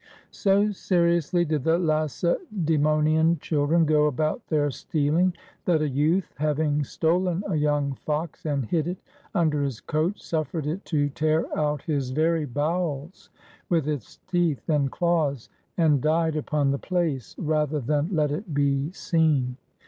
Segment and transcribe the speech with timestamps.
[0.31, 5.35] So seriously did the Lacedsemonian children go about their stealing,
[5.65, 8.97] that a youth, having stolen a young fox and hid it
[9.35, 13.29] under his coat, suffered it to tear out his very bowels
[13.69, 17.77] with its teeth and claws, and died upon the place, 44 HOW THE SPARTAN BOYS
[17.77, 19.57] WERE TRAINED rather than let it be seen.